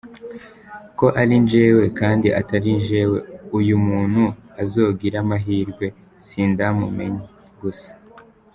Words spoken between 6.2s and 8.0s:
sindamumenye gusa.